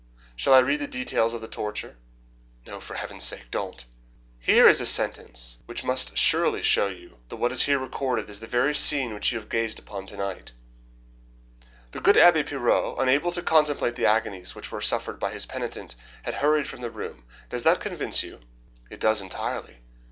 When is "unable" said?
12.97-13.31